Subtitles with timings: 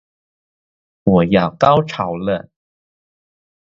[1.03, 2.49] 我要高潮了